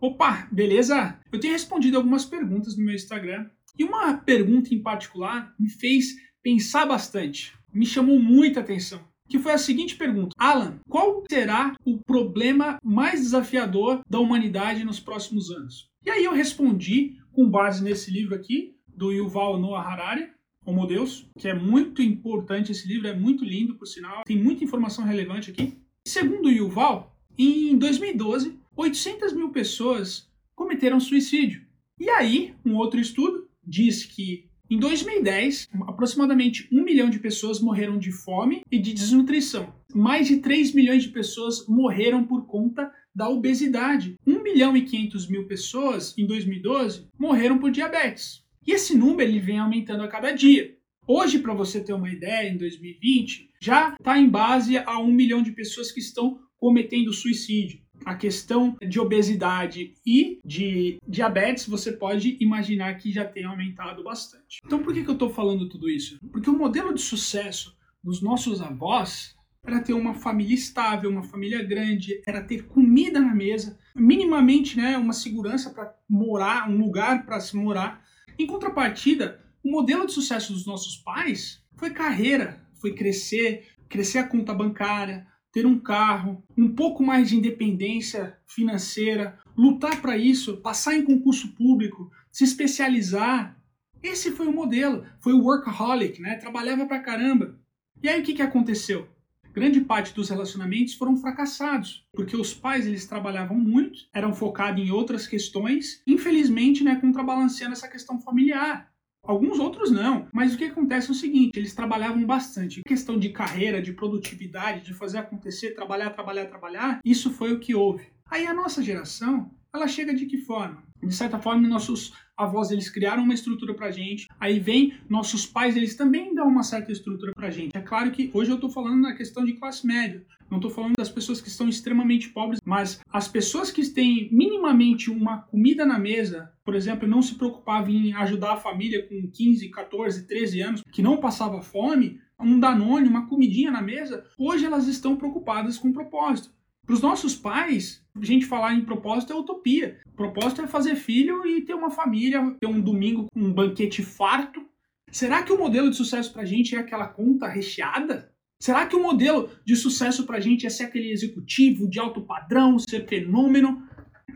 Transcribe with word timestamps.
Opa, 0.00 0.48
beleza? 0.50 1.18
Eu 1.30 1.38
tenho 1.38 1.52
respondido 1.52 1.98
algumas 1.98 2.24
perguntas 2.24 2.74
no 2.74 2.84
meu 2.84 2.94
Instagram 2.94 3.50
e 3.78 3.84
uma 3.84 4.14
pergunta 4.14 4.74
em 4.74 4.82
particular 4.82 5.54
me 5.58 5.68
fez 5.68 6.16
pensar 6.42 6.86
bastante, 6.86 7.54
me 7.72 7.84
chamou 7.84 8.18
muita 8.18 8.60
atenção. 8.60 9.00
Que 9.28 9.38
foi 9.38 9.52
a 9.52 9.58
seguinte 9.58 9.96
pergunta: 9.96 10.34
Alan, 10.38 10.80
qual 10.88 11.22
será 11.30 11.74
o 11.84 11.98
problema 11.98 12.78
mais 12.82 13.20
desafiador 13.20 14.00
da 14.08 14.18
humanidade 14.18 14.84
nos 14.84 14.98
próximos 14.98 15.50
anos? 15.50 15.90
E 16.04 16.10
aí 16.10 16.24
eu 16.24 16.32
respondi 16.32 17.18
com 17.30 17.48
base 17.48 17.84
nesse 17.84 18.10
livro 18.10 18.34
aqui, 18.34 18.74
do 18.88 19.12
Yuval 19.12 19.58
Noah 19.58 19.86
Harari, 19.86 20.30
Homo 20.64 20.86
Deus, 20.86 21.30
que 21.38 21.46
é 21.46 21.54
muito 21.54 22.02
importante 22.02 22.72
esse 22.72 22.88
livro, 22.88 23.06
é 23.06 23.14
muito 23.14 23.44
lindo, 23.44 23.74
por 23.74 23.86
sinal, 23.86 24.24
tem 24.24 24.36
muita 24.36 24.64
informação 24.64 25.04
relevante 25.04 25.50
aqui. 25.50 25.78
Segundo 26.06 26.46
o 26.46 26.50
Yuval, 26.50 27.16
em 27.38 27.78
2012, 27.78 28.59
800 28.80 29.34
mil 29.34 29.50
pessoas 29.50 30.26
cometeram 30.54 30.98
suicídio. 30.98 31.60
E 31.98 32.08
aí, 32.08 32.54
um 32.64 32.76
outro 32.76 32.98
estudo 32.98 33.46
diz 33.62 34.06
que 34.06 34.48
em 34.70 34.78
2010, 34.78 35.68
aproximadamente 35.86 36.66
1 36.72 36.82
milhão 36.82 37.10
de 37.10 37.18
pessoas 37.18 37.60
morreram 37.60 37.98
de 37.98 38.10
fome 38.10 38.62
e 38.70 38.78
de 38.78 38.94
desnutrição. 38.94 39.74
Mais 39.94 40.28
de 40.28 40.38
3 40.38 40.72
milhões 40.72 41.02
de 41.02 41.10
pessoas 41.10 41.66
morreram 41.68 42.24
por 42.24 42.46
conta 42.46 42.90
da 43.14 43.28
obesidade. 43.28 44.16
1 44.26 44.42
milhão 44.42 44.74
e 44.74 44.82
500 44.82 45.28
mil 45.28 45.46
pessoas 45.46 46.16
em 46.16 46.26
2012 46.26 47.06
morreram 47.18 47.58
por 47.58 47.70
diabetes. 47.70 48.42
E 48.66 48.72
esse 48.72 48.96
número 48.96 49.28
ele 49.28 49.40
vem 49.40 49.58
aumentando 49.58 50.04
a 50.04 50.08
cada 50.08 50.32
dia. 50.32 50.74
Hoje, 51.06 51.38
para 51.40 51.52
você 51.52 51.84
ter 51.84 51.92
uma 51.92 52.08
ideia, 52.08 52.48
em 52.48 52.56
2020, 52.56 53.50
já 53.60 53.92
está 53.92 54.16
em 54.16 54.28
base 54.28 54.78
a 54.78 54.98
1 54.98 55.06
milhão 55.12 55.42
de 55.42 55.52
pessoas 55.52 55.92
que 55.92 56.00
estão 56.00 56.38
cometendo 56.56 57.12
suicídio 57.12 57.80
a 58.04 58.14
questão 58.14 58.76
de 58.80 58.98
obesidade 58.98 59.94
e 60.04 60.40
de 60.44 60.98
diabetes, 61.06 61.66
você 61.66 61.92
pode 61.92 62.36
imaginar 62.40 62.94
que 62.94 63.12
já 63.12 63.24
tem 63.24 63.44
aumentado 63.44 64.02
bastante. 64.02 64.60
Então, 64.64 64.82
por 64.82 64.92
que, 64.92 65.02
que 65.02 65.10
eu 65.10 65.14
estou 65.14 65.30
falando 65.30 65.68
tudo 65.68 65.88
isso? 65.88 66.18
Porque 66.32 66.50
o 66.50 66.56
modelo 66.56 66.94
de 66.94 67.00
sucesso 67.00 67.76
dos 68.02 68.22
nossos 68.22 68.60
avós 68.60 69.36
era 69.62 69.80
ter 69.80 69.92
uma 69.92 70.14
família 70.14 70.54
estável, 70.54 71.10
uma 71.10 71.22
família 71.22 71.62
grande, 71.62 72.22
era 72.26 72.42
ter 72.42 72.66
comida 72.66 73.20
na 73.20 73.34
mesa, 73.34 73.78
minimamente 73.94 74.76
né, 74.76 74.96
uma 74.96 75.12
segurança 75.12 75.70
para 75.70 75.94
morar, 76.08 76.68
um 76.68 76.78
lugar 76.78 77.26
para 77.26 77.40
se 77.40 77.56
morar. 77.56 78.02
Em 78.38 78.46
contrapartida, 78.46 79.44
o 79.62 79.70
modelo 79.70 80.06
de 80.06 80.12
sucesso 80.12 80.52
dos 80.52 80.66
nossos 80.66 80.96
pais 80.96 81.62
foi 81.76 81.90
carreira, 81.90 82.66
foi 82.74 82.94
crescer, 82.94 83.68
crescer 83.88 84.18
a 84.18 84.26
conta 84.26 84.54
bancária, 84.54 85.26
ter 85.52 85.66
um 85.66 85.78
carro, 85.78 86.42
um 86.56 86.68
pouco 86.74 87.02
mais 87.02 87.28
de 87.28 87.36
independência 87.36 88.36
financeira, 88.46 89.38
lutar 89.56 90.00
para 90.00 90.16
isso, 90.16 90.58
passar 90.58 90.94
em 90.94 91.04
concurso 91.04 91.48
público, 91.54 92.10
se 92.30 92.44
especializar. 92.44 93.56
Esse 94.02 94.30
foi 94.30 94.46
o 94.46 94.52
modelo, 94.52 95.04
foi 95.18 95.32
o 95.32 95.42
workaholic, 95.42 96.20
né? 96.20 96.36
Trabalhava 96.36 96.86
pra 96.86 97.00
caramba. 97.00 97.58
E 98.02 98.08
aí 98.08 98.20
o 98.20 98.24
que, 98.24 98.34
que 98.34 98.42
aconteceu? 98.42 99.08
Grande 99.52 99.80
parte 99.80 100.14
dos 100.14 100.28
relacionamentos 100.28 100.94
foram 100.94 101.16
fracassados, 101.16 102.06
porque 102.12 102.36
os 102.36 102.54
pais 102.54 102.86
eles 102.86 103.06
trabalhavam 103.06 103.58
muito, 103.58 104.08
eram 104.14 104.32
focados 104.32 104.80
em 104.82 104.92
outras 104.92 105.26
questões, 105.26 106.00
infelizmente, 106.06 106.84
né, 106.84 106.94
contrabalanceando 106.96 107.72
essa 107.72 107.88
questão 107.88 108.20
familiar. 108.20 108.89
Alguns 109.22 109.58
outros 109.58 109.90
não, 109.90 110.26
mas 110.32 110.54
o 110.54 110.58
que 110.58 110.64
acontece 110.64 111.08
é 111.08 111.12
o 111.12 111.14
seguinte: 111.14 111.58
eles 111.58 111.74
trabalhavam 111.74 112.24
bastante. 112.24 112.82
Questão 112.82 113.18
de 113.18 113.28
carreira, 113.30 113.82
de 113.82 113.92
produtividade, 113.92 114.84
de 114.84 114.94
fazer 114.94 115.18
acontecer, 115.18 115.74
trabalhar, 115.74 116.10
trabalhar, 116.10 116.46
trabalhar, 116.46 117.00
isso 117.04 117.30
foi 117.30 117.52
o 117.52 117.60
que 117.60 117.74
houve. 117.74 118.06
Aí 118.30 118.46
a 118.46 118.54
nossa 118.54 118.82
geração, 118.82 119.50
ela 119.72 119.86
chega 119.86 120.14
de 120.14 120.26
que 120.26 120.38
forma? 120.38 120.82
De 121.02 121.14
certa 121.14 121.38
forma, 121.38 121.66
nossos 121.66 122.12
avós 122.36 122.70
eles 122.70 122.90
criaram 122.90 123.22
uma 123.22 123.34
estrutura 123.34 123.74
pra 123.74 123.90
gente. 123.90 124.26
Aí 124.38 124.58
vem 124.58 124.94
nossos 125.08 125.46
pais, 125.46 125.76
eles 125.76 125.96
também 125.96 126.34
dão 126.34 126.48
uma 126.48 126.62
certa 126.62 126.92
estrutura 126.92 127.32
pra 127.32 127.50
gente. 127.50 127.76
É 127.76 127.80
claro 127.80 128.10
que 128.10 128.30
hoje 128.34 128.50
eu 128.50 128.58
tô 128.58 128.68
falando 128.68 129.00
na 129.00 129.14
questão 129.14 129.44
de 129.44 129.54
classe 129.54 129.86
média. 129.86 130.24
Não 130.50 130.58
estou 130.58 130.70
falando 130.70 130.94
das 130.96 131.08
pessoas 131.08 131.40
que 131.40 131.48
estão 131.48 131.68
extremamente 131.68 132.30
pobres, 132.30 132.60
mas 132.64 133.00
as 133.12 133.28
pessoas 133.28 133.70
que 133.70 133.88
têm 133.88 134.28
minimamente 134.32 135.08
uma 135.08 135.42
comida 135.42 135.86
na 135.86 135.98
mesa, 135.98 136.52
por 136.64 136.74
exemplo, 136.74 137.08
não 137.08 137.22
se 137.22 137.36
preocupavam 137.36 137.90
em 137.90 138.12
ajudar 138.14 138.54
a 138.54 138.56
família 138.56 139.06
com 139.06 139.30
15, 139.30 139.68
14, 139.68 140.26
13 140.26 140.60
anos, 140.60 140.82
que 140.90 141.02
não 141.02 141.18
passava 141.18 141.62
fome, 141.62 142.18
um 142.38 142.58
Danone, 142.58 143.08
uma 143.08 143.28
comidinha 143.28 143.70
na 143.70 143.80
mesa, 143.80 144.24
hoje 144.36 144.64
elas 144.64 144.88
estão 144.88 145.16
preocupadas 145.16 145.78
com 145.78 145.92
propósito. 145.92 146.50
Para 146.90 146.96
os 146.96 147.02
nossos 147.02 147.36
pais, 147.36 148.04
a 148.20 148.24
gente 148.24 148.46
falar 148.46 148.74
em 148.74 148.84
propósito 148.84 149.32
é 149.32 149.36
utopia. 149.36 150.00
Propósito 150.16 150.62
é 150.62 150.66
fazer 150.66 150.96
filho 150.96 151.46
e 151.46 151.62
ter 151.62 151.72
uma 151.72 151.88
família, 151.88 152.56
ter 152.60 152.66
um 152.66 152.80
domingo 152.80 153.28
com 153.32 153.38
um 153.38 153.52
banquete 153.52 154.02
farto. 154.02 154.60
Será 155.08 155.44
que 155.44 155.52
o 155.52 155.56
modelo 155.56 155.88
de 155.88 155.94
sucesso 155.94 156.32
para 156.32 156.42
a 156.42 156.44
gente 156.44 156.74
é 156.74 156.80
aquela 156.80 157.06
conta 157.06 157.46
recheada? 157.46 158.32
Será 158.60 158.86
que 158.86 158.96
o 158.96 159.02
modelo 159.04 159.50
de 159.64 159.76
sucesso 159.76 160.26
para 160.26 160.38
a 160.38 160.40
gente 160.40 160.66
é 160.66 160.68
ser 160.68 160.82
aquele 160.82 161.12
executivo 161.12 161.88
de 161.88 162.00
alto 162.00 162.22
padrão, 162.22 162.76
ser 162.76 163.06
fenômeno? 163.06 163.86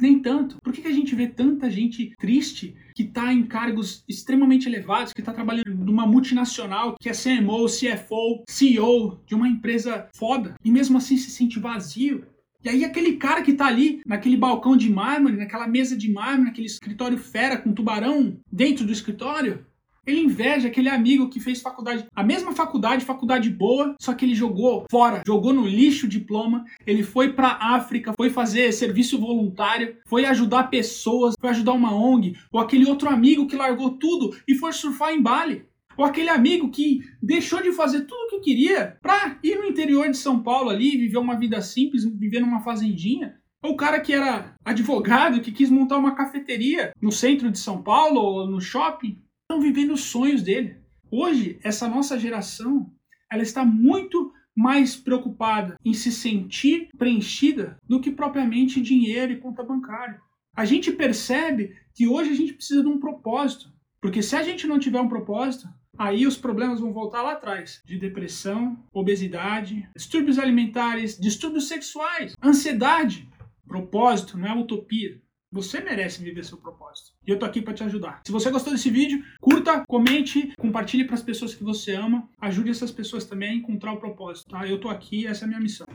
Nem 0.00 0.20
tanto. 0.20 0.56
Por 0.62 0.72
que, 0.72 0.82
que 0.82 0.88
a 0.88 0.94
gente 0.94 1.12
vê 1.16 1.26
tanta 1.26 1.68
gente 1.68 2.14
triste 2.20 2.76
que 2.94 3.02
está 3.02 3.32
em 3.32 3.42
cargos 3.42 4.04
extremamente 4.08 4.68
elevados, 4.68 5.12
que 5.12 5.20
está 5.20 5.32
trabalhando 5.32 5.74
numa 5.74 6.06
multinacional, 6.06 6.94
que 7.00 7.08
é 7.08 7.12
CMO, 7.12 7.66
CFO, 7.66 8.44
CEO 8.48 9.20
de 9.26 9.34
uma 9.34 9.48
empresa 9.48 10.08
foda, 10.14 10.54
e 10.64 10.70
mesmo 10.70 10.96
assim 10.98 11.16
se 11.16 11.32
sente 11.32 11.58
vazio? 11.58 12.24
E 12.64 12.68
aí 12.70 12.82
aquele 12.82 13.16
cara 13.16 13.42
que 13.42 13.50
está 13.50 13.66
ali 13.66 14.00
naquele 14.06 14.38
balcão 14.38 14.74
de 14.74 14.90
mármore, 14.90 15.36
naquela 15.36 15.68
mesa 15.68 15.94
de 15.94 16.10
mármore, 16.10 16.46
naquele 16.46 16.66
escritório 16.66 17.18
fera 17.18 17.58
com 17.58 17.74
tubarão 17.74 18.40
dentro 18.50 18.86
do 18.86 18.92
escritório, 18.92 19.66
ele 20.06 20.20
inveja 20.20 20.68
aquele 20.68 20.88
amigo 20.88 21.28
que 21.28 21.40
fez 21.40 21.60
faculdade, 21.60 22.06
a 22.14 22.22
mesma 22.22 22.52
faculdade, 22.52 23.04
faculdade 23.04 23.50
boa, 23.50 23.94
só 24.00 24.12
que 24.14 24.24
ele 24.24 24.34
jogou 24.34 24.84
fora, 24.90 25.22
jogou 25.26 25.52
no 25.52 25.66
lixo 25.66 26.06
o 26.06 26.08
diploma. 26.08 26.64
Ele 26.86 27.02
foi 27.02 27.32
para 27.32 27.58
África, 27.60 28.12
foi 28.16 28.30
fazer 28.30 28.72
serviço 28.72 29.18
voluntário, 29.18 29.96
foi 30.06 30.24
ajudar 30.26 30.64
pessoas, 30.64 31.34
foi 31.40 31.50
ajudar 31.50 31.72
uma 31.72 31.94
ONG, 31.94 32.36
ou 32.52 32.60
aquele 32.60 32.86
outro 32.86 33.08
amigo 33.08 33.46
que 33.46 33.56
largou 33.56 33.90
tudo 33.90 34.36
e 34.46 34.54
foi 34.54 34.72
surfar 34.72 35.12
em 35.12 35.22
Bali. 35.22 35.64
Ou 35.96 36.04
aquele 36.04 36.28
amigo 36.28 36.70
que 36.70 37.00
deixou 37.22 37.62
de 37.62 37.72
fazer 37.72 38.02
tudo 38.02 38.26
o 38.26 38.30
que 38.30 38.40
queria 38.40 38.98
para 39.02 39.38
ir 39.42 39.56
no 39.56 39.66
interior 39.66 40.08
de 40.10 40.16
São 40.16 40.42
Paulo 40.42 40.70
ali, 40.70 40.96
viver 40.96 41.18
uma 41.18 41.38
vida 41.38 41.60
simples, 41.60 42.04
viver 42.04 42.40
numa 42.40 42.60
fazendinha. 42.60 43.36
Ou 43.62 43.72
o 43.72 43.76
cara 43.76 44.00
que 44.00 44.12
era 44.12 44.54
advogado, 44.64 45.40
que 45.40 45.52
quis 45.52 45.70
montar 45.70 45.96
uma 45.96 46.14
cafeteria 46.14 46.92
no 47.00 47.10
centro 47.10 47.50
de 47.50 47.58
São 47.58 47.82
Paulo 47.82 48.20
ou 48.20 48.46
no 48.46 48.60
shopping 48.60 49.18
estão 49.42 49.60
vivendo 49.60 49.92
os 49.92 50.02
sonhos 50.02 50.42
dele. 50.42 50.76
Hoje, 51.10 51.58
essa 51.62 51.88
nossa 51.88 52.18
geração, 52.18 52.92
ela 53.30 53.42
está 53.42 53.64
muito 53.64 54.32
mais 54.54 54.96
preocupada 54.96 55.78
em 55.84 55.92
se 55.92 56.12
sentir 56.12 56.88
preenchida 56.96 57.76
do 57.88 58.00
que 58.00 58.10
propriamente 58.10 58.80
dinheiro 58.80 59.32
e 59.32 59.40
conta 59.40 59.62
bancária. 59.62 60.20
A 60.56 60.64
gente 60.64 60.92
percebe 60.92 61.74
que 61.94 62.06
hoje 62.06 62.30
a 62.30 62.34
gente 62.34 62.52
precisa 62.52 62.82
de 62.82 62.88
um 62.88 63.00
propósito, 63.00 63.72
porque 64.00 64.22
se 64.22 64.36
a 64.36 64.42
gente 64.42 64.66
não 64.66 64.78
tiver 64.78 65.00
um 65.00 65.08
propósito, 65.08 65.68
aí 65.98 66.26
os 66.26 66.36
problemas 66.36 66.80
vão 66.80 66.92
voltar 66.92 67.22
lá 67.22 67.32
atrás, 67.32 67.82
de 67.84 67.98
depressão, 67.98 68.78
obesidade, 68.92 69.88
distúrbios 69.96 70.38
alimentares, 70.38 71.18
distúrbios 71.18 71.68
sexuais, 71.68 72.34
ansiedade. 72.42 73.28
Propósito 73.66 74.36
não 74.38 74.48
é 74.48 74.54
utopia. 74.54 75.20
Você 75.50 75.80
merece 75.80 76.20
viver 76.20 76.44
seu 76.44 76.58
propósito. 76.58 77.12
E 77.24 77.30
eu 77.30 77.38
tô 77.38 77.46
aqui 77.46 77.62
para 77.62 77.72
te 77.72 77.84
ajudar. 77.84 78.20
Se 78.26 78.32
você 78.32 78.50
gostou 78.50 78.72
desse 78.72 78.90
vídeo, 78.90 79.24
curta, 79.40 79.84
comente, 79.86 80.52
compartilhe 80.58 81.04
para 81.04 81.14
as 81.14 81.22
pessoas 81.22 81.54
que 81.54 81.62
você 81.62 81.94
ama. 81.94 82.28
Ajude 82.40 82.70
essas 82.70 82.90
pessoas 82.90 83.24
também 83.24 83.50
a 83.50 83.54
encontrar 83.54 83.92
o 83.92 83.98
propósito, 84.00 84.50
tá? 84.50 84.66
Eu 84.66 84.80
tô 84.80 84.88
aqui, 84.88 85.28
essa 85.28 85.44
é 85.44 85.46
a 85.46 85.48
minha 85.48 85.60
missão. 85.60 85.86